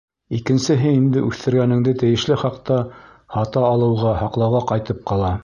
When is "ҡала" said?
5.13-5.33